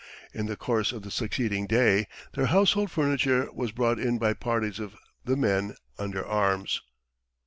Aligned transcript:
In 0.33 0.47
the 0.47 0.55
course 0.55 0.91
of 0.91 1.03
the 1.03 1.11
succeeding 1.11 1.67
day 1.67 2.07
their 2.33 2.47
household 2.47 2.89
furniture 2.89 3.47
was 3.53 3.71
brought 3.71 3.99
in 3.99 4.17
by 4.17 4.33
parties 4.33 4.79
of 4.79 4.95
the 5.25 5.37
men 5.37 5.75
under 5.99 6.25
arms." 6.25 6.81